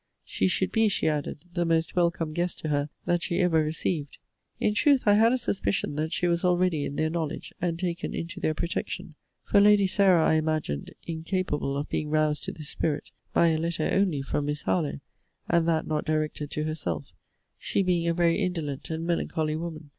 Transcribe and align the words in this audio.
She 0.23 0.47
should 0.47 0.71
be, 0.71 0.87
she 0.89 1.07
added, 1.07 1.41
the 1.53 1.63
most 1.63 1.95
welcome 1.95 2.31
guest 2.31 2.57
to 2.61 2.69
her 2.69 2.89
that 3.05 3.21
she 3.21 3.39
ever 3.39 3.63
received. 3.63 4.17
In 4.59 4.73
truth, 4.73 5.03
I 5.05 5.13
had 5.13 5.31
a 5.31 5.37
suspicion 5.37 5.93
that 5.93 6.11
she 6.11 6.25
was 6.27 6.43
already 6.43 6.85
in 6.85 6.95
their 6.95 7.11
knowledge, 7.11 7.53
and 7.61 7.77
taken 7.77 8.11
into 8.15 8.39
their 8.39 8.55
protection; 8.55 9.13
for 9.43 9.61
Lady 9.61 9.85
Sarah 9.85 10.25
I 10.25 10.33
imagined 10.37 10.89
incapable 11.05 11.77
of 11.77 11.87
being 11.87 12.09
roused 12.09 12.45
to 12.45 12.51
this 12.51 12.69
spirit 12.69 13.11
by 13.31 13.49
a 13.49 13.59
letter 13.59 13.87
only 13.93 14.23
from 14.23 14.45
Miss 14.47 14.63
Harlowe, 14.63 15.01
and 15.47 15.67
that 15.67 15.85
not 15.85 16.05
directed 16.05 16.49
to 16.49 16.63
herself; 16.63 17.13
she 17.59 17.83
being 17.83 18.07
a 18.07 18.13
very 18.15 18.37
indolent 18.39 18.89
and 18.89 19.05
melancholy 19.05 19.55
woman. 19.55 19.89